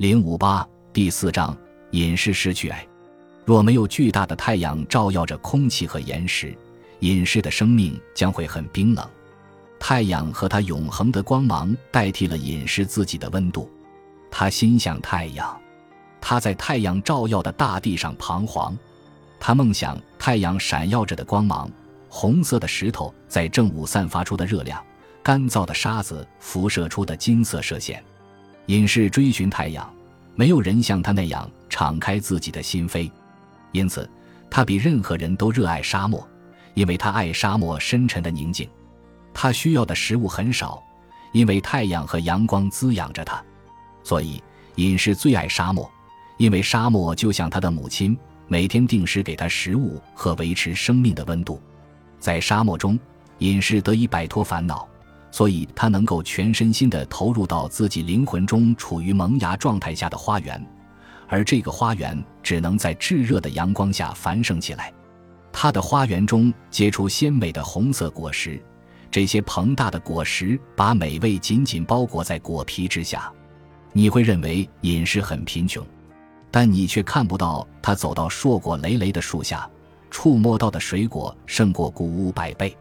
[0.00, 1.54] 零五八第四章
[1.90, 2.88] 隐士失去爱。
[3.44, 6.56] 若没有巨大的太阳照耀着空气和岩石，
[7.00, 9.06] 隐士的生命将会很冰冷。
[9.78, 13.70] 太阳和它永恒的光芒代替了隐士自己的温度。
[14.30, 15.60] 他心向太阳，
[16.18, 18.74] 他在太阳照耀的大地上彷徨。
[19.38, 21.70] 他梦想太阳闪耀着的光芒，
[22.08, 24.82] 红色的石头在正午散发出的热量，
[25.22, 28.02] 干燥的沙子辐射出的金色射线。
[28.66, 29.92] 隐士追寻太阳，
[30.34, 33.10] 没有人像他那样敞开自己的心扉，
[33.72, 34.08] 因此
[34.50, 36.26] 他比任何人都热爱沙漠，
[36.74, 38.68] 因为他爱沙漠深沉的宁静。
[39.32, 40.82] 他需要的食物很少，
[41.32, 43.42] 因为太阳和阳光滋养着他，
[44.02, 44.42] 所以
[44.76, 45.90] 隐士最爱沙漠，
[46.36, 48.16] 因为沙漠就像他的母亲，
[48.48, 51.60] 每天定时给他食物和维持生命的温度。
[52.18, 52.98] 在沙漠中，
[53.38, 54.88] 隐士得以摆脱烦恼。
[55.30, 60.64] 所以，他能够全身心地投入到自己灵魂中处于萌芽状态下的花园，
[61.28, 64.92] 而这个花园只能在炙热的阳光下繁盛起来。
[65.52, 68.60] 他的花园中结出鲜美的红色果实，
[69.10, 73.32] 这些庞大的果实把美味紧紧包裹在果皮之下。
[73.92, 75.84] 你会认为饮食很贫穷，
[76.50, 79.68] 但你却看不到他走到硕果累累的树下，
[80.10, 82.76] 触摸到的水果胜过谷物百倍，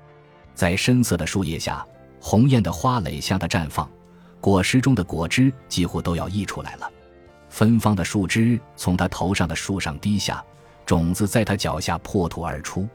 [0.54, 1.86] 在深色的树叶下。
[2.20, 3.90] 红艳的花蕾向它绽放，
[4.42, 6.90] 果实中的果汁几乎都要溢出来了。
[7.50, 10.44] 芬芳的树枝从它头上的树上滴下，
[10.86, 12.88] 种子在它脚下破土而出。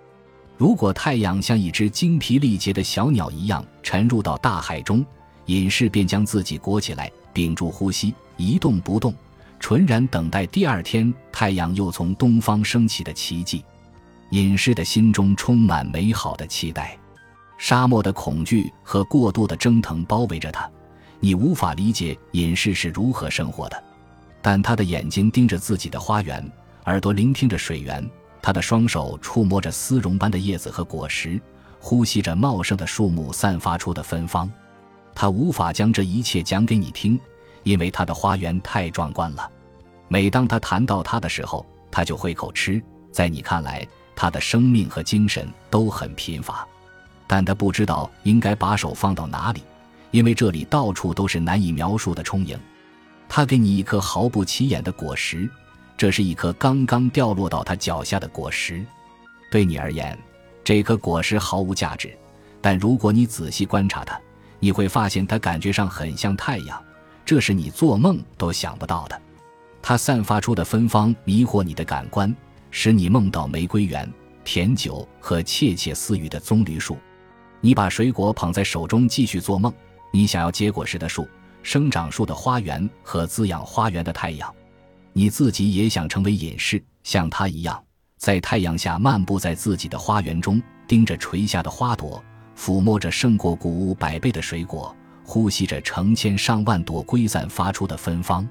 [0.56, 5.04] 如果太阳像一只精疲力竭的小鸟一样沉入到大海中，
[5.46, 9.12] 隐士便将自己裹起来，屏住呼吸，一动不动，
[9.58, 13.64] 纯然等待第二天太阳又从东方升起的奇迹。
[14.30, 16.96] 隐士的心中充满美好的期待。
[17.56, 20.70] 沙漠的恐惧和过度的蒸腾包围着他，
[21.20, 23.84] 你无法理解隐士是如何生活的。
[24.42, 26.46] 但他的眼睛盯着自己的花园，
[26.84, 28.06] 耳朵聆听着水源，
[28.42, 31.40] 他的双手触摸着丝绒般的叶子和果实，
[31.80, 34.50] 呼吸着茂盛的树木散发出的芬芳。
[35.14, 37.18] 他无法将这一切讲给你听，
[37.62, 39.50] 因为他的花园太壮观了。
[40.08, 42.82] 每当他谈到他的时候，他就会口吃。
[43.10, 46.66] 在你看来，他的生命和精神都很贫乏。
[47.26, 49.62] 但他不知道应该把手放到哪里，
[50.10, 52.58] 因为这里到处都是难以描述的充盈。
[53.28, 55.48] 他给你一颗毫不起眼的果实，
[55.96, 58.84] 这是一颗刚刚掉落到他脚下的果实。
[59.50, 60.16] 对你而言，
[60.62, 62.16] 这颗果实毫无价值，
[62.60, 64.20] 但如果你仔细观察它，
[64.60, 66.82] 你会发现它感觉上很像太阳，
[67.24, 69.20] 这是你做梦都想不到的。
[69.82, 72.34] 它散发出的芬芳迷惑你的感官，
[72.70, 74.10] 使你梦到玫瑰园、
[74.44, 76.96] 甜酒和窃窃私语的棕榈树。
[77.64, 79.72] 你把水果捧在手中，继续做梦。
[80.12, 81.26] 你想要结果实的树、
[81.62, 84.54] 生长树的花园和滋养花园的太阳。
[85.14, 87.82] 你自己也想成为隐士，像他一样，
[88.18, 92.22] 在太阳下漫步在自己的花园中，盯着垂下的花朵，
[92.54, 98.46] 抚摸着胜过谷物百倍的水果，呼吸着成千上万朵归散发出的芬芳。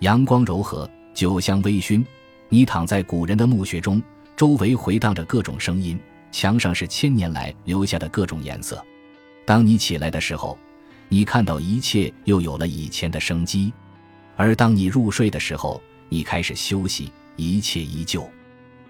[0.00, 2.04] 阳光柔和，酒香微醺。
[2.50, 4.02] 你躺在古人的墓穴中，
[4.36, 5.98] 周围回荡着各种声音。
[6.32, 8.84] 墙上是千年来留下的各种颜色。
[9.44, 10.58] 当你起来的时候，
[11.08, 13.70] 你看到一切又有了以前的生机；
[14.34, 18.28] 而当你入睡的时候，你开始休息，一切依旧。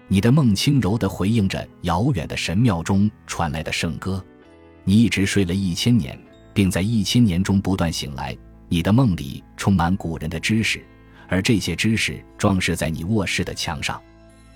[0.07, 4.23] 你的梦轻柔地回应着遥远的神庙中传来的圣歌。
[4.83, 6.19] 你一直睡了一千年，
[6.53, 8.35] 并在一千年中不断醒来。
[8.69, 10.83] 你的梦里充满古人的知识，
[11.27, 14.01] 而这些知识装饰在你卧室的墙上。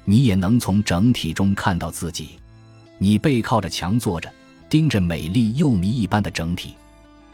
[0.05, 2.39] 你也能从整体中看到自己。
[2.97, 4.31] 你背靠着墙坐着，
[4.69, 6.74] 盯着美丽又迷一般的整体，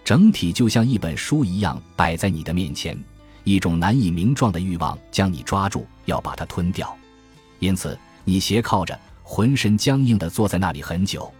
[0.03, 2.97] 整体就像一本书一样摆在你的面前，
[3.43, 6.95] 一种难以名状的欲望将你抓住，要把它吞掉。
[7.59, 11.31] 因此，你斜靠着，浑身僵硬地坐在那里很久。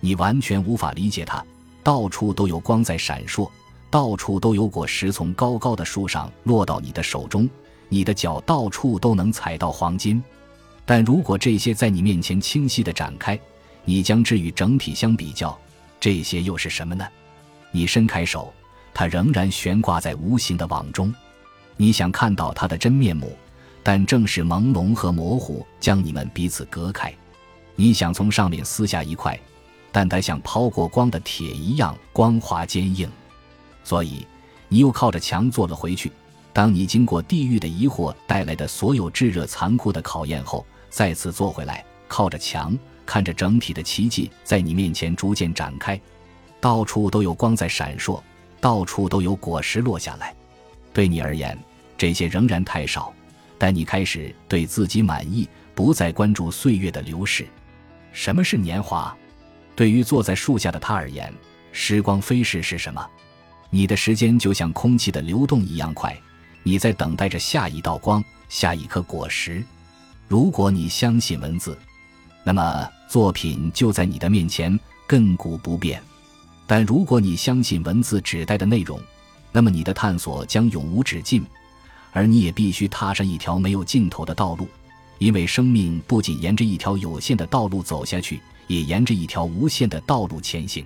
[0.00, 1.44] 你完全无法理解它。
[1.82, 3.48] 到处都有光在闪烁，
[3.88, 7.48] 到处都有果实从高高的树上落到你的手中，
[7.88, 10.22] 你的脚到处都能踩到黄金。
[10.84, 13.38] 但如果这些在你面前清晰地展开，
[13.84, 15.58] 你将之与整体相比较，
[15.98, 17.06] 这些又是什么呢？
[17.72, 18.52] 你伸开手，
[18.92, 21.12] 它仍然悬挂在无形的网中。
[21.76, 23.36] 你想看到它的真面目，
[23.82, 27.12] 但正是朦胧和模糊将你们彼此隔开。
[27.74, 29.38] 你想从上面撕下一块，
[29.90, 33.10] 但它像抛过光的铁一样光滑坚硬。
[33.82, 34.26] 所以，
[34.68, 36.12] 你又靠着墙坐了回去。
[36.52, 42.76] 当你经过地狱的疑惑带来的所有炙热残酷的考验后，再次坐回来，靠着墙。
[43.10, 46.00] 看着整体的奇迹在你面前逐渐展开，
[46.60, 48.22] 到处都有光在闪烁，
[48.60, 50.32] 到处都有果实落下来。
[50.92, 51.58] 对你而言，
[51.98, 53.12] 这些仍然太少。
[53.58, 57.44] 但你开始对自己满意，不再关注岁月的流逝。
[58.12, 59.12] 什么是年华？
[59.74, 61.34] 对于坐在树下的他而言，
[61.72, 63.04] 时光飞逝是什么？
[63.70, 66.16] 你的时间就像空气的流动一样快，
[66.62, 69.64] 你在等待着下一道光，下一颗果实。
[70.28, 71.76] 如果你相信文字，
[72.44, 74.78] 那么作品就在你的面前
[75.08, 76.00] 亘古不变；
[76.66, 79.00] 但如果你相信文字指代的内容，
[79.52, 81.44] 那么你的探索将永无止境，
[82.12, 84.68] 而你也必须踏上一条没有尽头的道路，
[85.18, 90.84] 因为生命不仅沿着一条有限的道路走下去，也沿着一条无限的道路前行。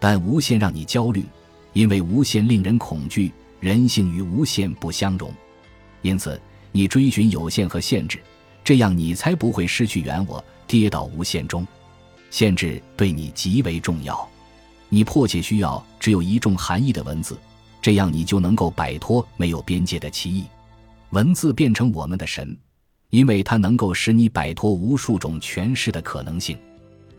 [0.00, 1.24] 但无限让你焦虑。
[1.74, 3.30] 因为无限令人恐惧，
[3.60, 5.32] 人性与无限不相容，
[6.02, 6.40] 因此
[6.72, 8.18] 你追寻有限和限制，
[8.64, 11.66] 这样你才不会失去原我，跌倒无限中。
[12.30, 14.28] 限制对你极为重要，
[14.88, 17.36] 你迫切需要只有一种含义的文字，
[17.82, 20.44] 这样你就能够摆脱没有边界的歧义。
[21.10, 22.56] 文字变成我们的神，
[23.10, 26.56] 因为它能够使你摆脱无数种诠释的可能性。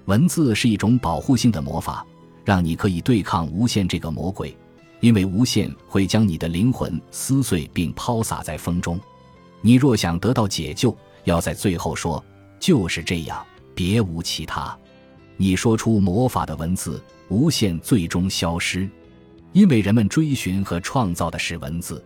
[0.05, 2.05] 文字是一种保护性的魔法。
[2.45, 4.57] 让你可以对抗无限这个魔鬼，
[5.01, 8.99] 因为无限会将你的灵魂撕碎并抛洒在风中。
[9.61, 12.23] 你若想得到解救，要在最后说
[12.59, 14.77] “就是这样”，别无其他。
[15.37, 18.89] 你说出魔法的文字，无限最终消失，
[19.53, 22.03] 因为人们追寻和创造的是文字。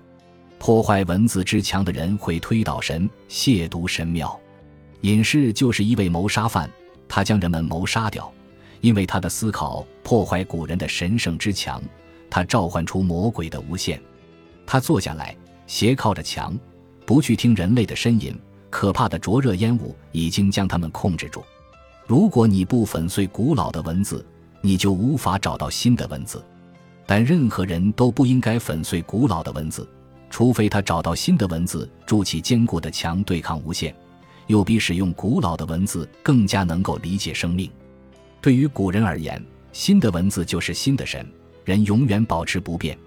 [0.60, 4.40] 破坏文字之墙的人会推倒神，亵渎神庙。
[5.02, 6.70] 隐士就是一位谋杀犯，
[7.10, 8.32] 他将人们谋杀掉。
[8.80, 11.82] 因为他的思考破坏古人的神圣之墙，
[12.30, 14.02] 他召唤出魔鬼的无限。
[14.66, 15.36] 他坐下来，
[15.68, 16.58] 斜靠着墙，
[17.06, 18.38] 不去听人类的呻吟。
[18.74, 21.44] 可怕的灼热烟雾已经将他们控制住。
[22.08, 24.26] 如果你不粉碎古老的文字，
[24.62, 26.44] 你就无法找到新的文字。
[27.06, 29.88] 但任何人都不应该粉碎古老的文字，
[30.28, 33.96] 除非他找到新的文字筑起坚固的墙对抗无限，
[34.48, 37.70] 又比使用古老的文字更加能够理解生命。
[38.42, 39.40] 对于古人而言，
[39.72, 41.24] 新的文字就是新的神，
[41.64, 42.98] 人永远保持不变。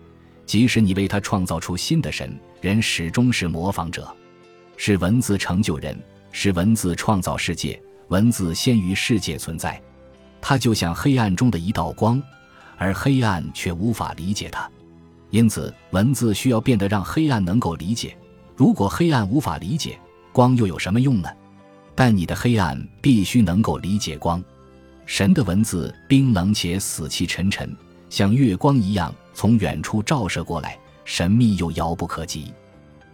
[0.47, 4.09] 即使你为他创造出新的神，人始终是模仿者。
[4.76, 5.99] 是文字成就人，
[6.31, 9.81] 是文字创造世界，文字先于世界存在。
[10.40, 12.23] 它就像黑暗中的一道光，
[12.76, 14.70] 而黑暗却无法理解它。
[15.31, 18.17] 因此，文字需要变得让黑暗能够理解。
[18.55, 19.99] 如果黑暗无法理解
[20.32, 21.29] 光，又有什么用呢？
[21.94, 24.43] 但你的黑暗必须能够理解光。
[25.05, 27.75] 神的文字冰冷且死气沉沉，
[28.11, 32.52] 像月光一样从远处照射过来，神秘又遥不可及。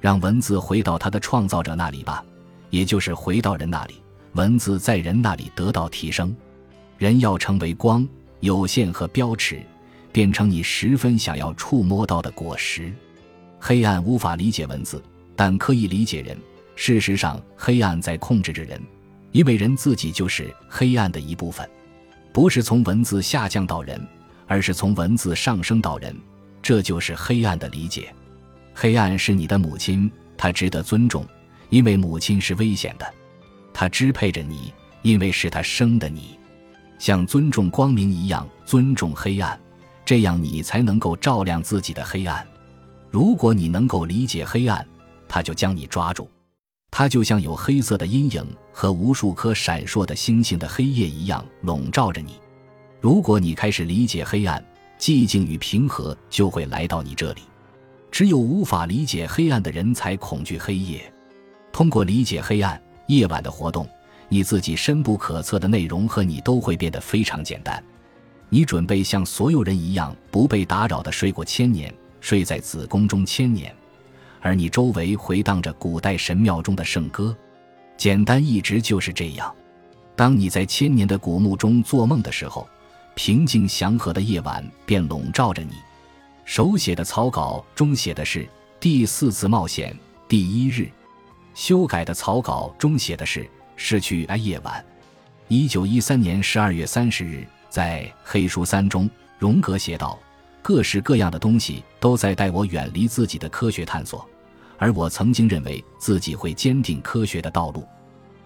[0.02, 2.24] 让文字回到它的创造者那里吧，
[2.70, 4.02] 也就是回到人那里。
[4.32, 6.34] 文字在人那里得到提升。
[6.98, 8.06] 人要成为光、
[8.40, 9.62] 有限和标尺，
[10.10, 12.92] 变成你十分想要触摸到的果实。
[13.60, 15.00] 黑暗无法理解文字，
[15.36, 16.36] 但可以理解人。
[16.74, 18.82] 事实上，黑暗在控制着人，
[19.30, 21.64] 因为人自己就是黑暗的一部分。
[22.32, 24.04] 不是从文字下降到人，
[24.48, 26.12] 而是从文字上升到人，
[26.60, 28.12] 这就是黑暗的理解。
[28.74, 31.26] 黑暗是你的母亲，她值得尊重，
[31.70, 33.14] 因为母亲是危险的。
[33.72, 34.72] 她支配着你，
[35.02, 36.38] 因为是她生的你。
[36.98, 39.58] 像尊重光明一样尊重黑暗，
[40.04, 42.46] 这样你才能够照亮自己的黑暗。
[43.10, 44.86] 如果你能够理解黑暗，
[45.28, 46.30] 他就将你抓住。
[46.90, 52.34] 它就像有黑色的阴影和无数颗闪烁的星星的黑夜一样笼罩着你。
[53.00, 54.64] 如果你开始理解黑暗，
[54.98, 57.42] 寂静与平和就会来到你这里。
[58.12, 61.10] 只有无法理解黑暗的人才恐惧黑夜。
[61.72, 63.88] 通过理解黑暗、夜晚的活动，
[64.28, 67.82] 你自己深不可测的内容和你都会变得非常简单。
[68.50, 73.74] 你准备像所有人一样不被打扰的睡过千年，睡在子宫中千年。
[74.42, 77.34] 而你周围回荡着古代神庙中的圣歌，
[77.96, 79.50] 简单一直就是这样。
[80.14, 82.68] 当你在千年的古墓中做梦的时候，
[83.14, 85.72] 平静祥和的夜晚便笼罩着你。
[86.44, 88.48] 手写的草稿中写的是
[88.80, 89.96] 第四次冒险
[90.28, 90.90] 第一日，
[91.54, 94.84] 修改的草稿中写的是逝去爱夜晚。
[95.48, 99.08] 一九一三年十二月三十日，在《黑书三》中，
[99.38, 100.18] 荣格写道
[100.62, 104.28] ：“各式各样的东西都在带我远离自己的科学探索。”
[104.78, 107.86] 而我曾经认为自己会坚定科学的道路，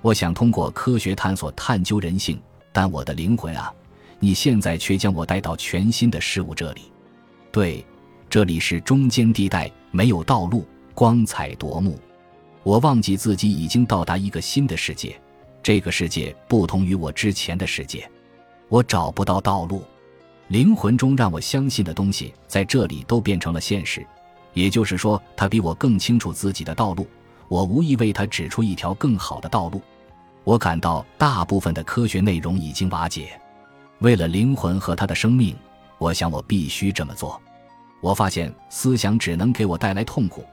[0.03, 2.39] 我想通过科学探索探究人性，
[2.73, 3.73] 但我的灵魂啊，
[4.19, 6.93] 你现在却将我带到全新的事物这里。
[7.57, 7.83] 对，
[8.29, 11.99] 这里是中间地带，没有道路，光彩夺目。
[12.63, 15.19] 我忘记自己已经到达一个新的世界，
[15.63, 18.07] 这个世界不同于我之前的世界，
[18.69, 19.83] 我找不到道路。
[20.49, 24.07] 灵魂中让我相信的东西在这里都变成了现实。
[24.53, 27.07] 也就是说，他比我更清楚自己的道路，
[27.49, 29.81] 我无意为他指出一条更好的道路。
[30.45, 33.31] 我感到大部分的科学内容已经瓦解，
[34.01, 35.57] 为了灵魂和他的生命，
[35.97, 37.41] 我想我必须这么做。
[38.01, 40.45] 我发现思想只能给我带来痛苦，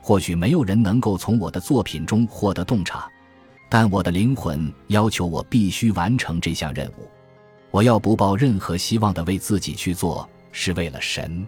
[0.00, 3.10] 或许没有人能够从我的作品中获得洞察，
[3.68, 7.08] 但我的灵魂要求我必须完成这项任务。
[7.70, 11.46] 我要不抱任何希望的为自己去做，是为了神。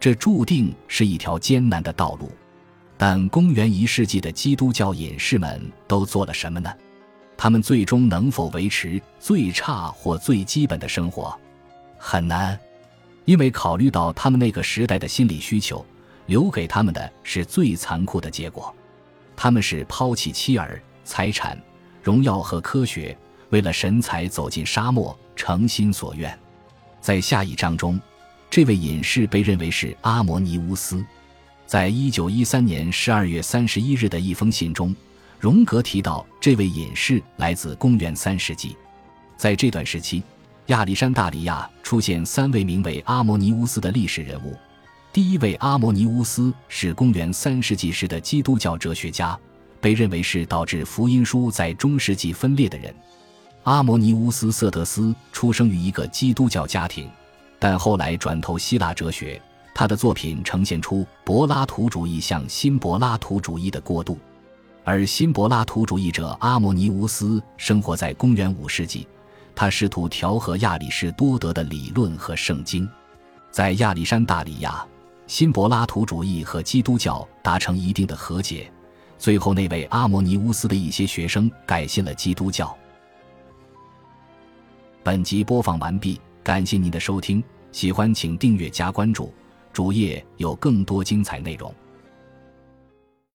[0.00, 2.30] 这注定是一条艰难的道路，
[2.96, 6.72] 但公元一世纪的基督教隐士们都做了什么呢？
[7.36, 11.36] 他们最终能否维持最差或最基本的生活？
[11.96, 12.58] 很难，
[13.24, 15.84] 因为考虑到他们那个时代的心理需求，
[16.26, 18.74] 留给他们的是最残酷的结果。
[19.36, 21.60] 他们是抛弃妻儿、财产、
[22.02, 23.16] 荣耀和科学，
[23.50, 26.36] 为了神采走进沙漠，诚心所愿。
[27.00, 28.00] 在下一章中。
[28.50, 31.02] 这位隐士被认为是阿摩尼乌斯，
[31.64, 34.94] 在一九一三年十二月三十一日的一封信中，
[35.40, 38.76] 荣格提到这位隐士来自公元三世纪。
[39.38, 40.22] 在这段时期，
[40.72, 44.56] 亚历山大里亚出现三位名为阿摩尼乌斯的历史人物。
[45.12, 49.38] 第一位阿摩尼乌斯是公元三世纪时的基督教哲学家，
[49.82, 52.94] 被认为是导致福音书在中世纪分裂的人。
[53.64, 57.06] 阿摩尼乌斯·瑟德斯出生于一个基督教家庭。
[57.58, 59.40] 但后来转投希腊哲学，
[59.74, 64.18] 他的作品呈现出柏拉图主义向新柏拉图主义的过渡。
[64.84, 69.06] 而新柏拉图主义者阿摩尼乌斯生活在公元五世纪，
[69.54, 72.88] 他试图调和亚里士多德的理论和圣经。
[73.50, 74.86] 在亚历山大里亚，
[75.26, 78.70] 新柏拉图主义和基督教达成一定的和解。
[79.18, 82.76] 最后，那位阿摩尼乌斯的一些学生改信了基督教。
[85.02, 86.20] 本集播放完毕。
[86.44, 87.40] 感谢您的收听，
[87.70, 89.32] 喜欢请订阅加关注，
[89.72, 91.72] 主页有更多精彩内容。